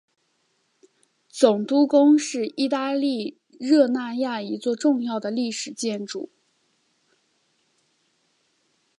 [1.29, 6.31] 总督宫是意大利热那亚一座重要的历史建筑。